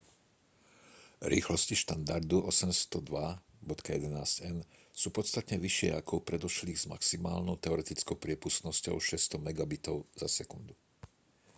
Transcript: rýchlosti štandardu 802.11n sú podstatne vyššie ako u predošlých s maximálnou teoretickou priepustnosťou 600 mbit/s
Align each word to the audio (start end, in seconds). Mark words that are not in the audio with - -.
rýchlosti 1.33 1.75
štandardu 1.83 2.35
802.11n 2.49 4.55
sú 5.01 5.07
podstatne 5.17 5.57
vyššie 5.65 5.89
ako 5.99 6.11
u 6.25 6.25
predošlých 6.29 6.79
s 6.89 6.89
maximálnou 6.93 7.53
teoretickou 7.63 8.15
priepustnosťou 8.23 8.95
600 8.99 9.37
mbit/s 9.45 10.37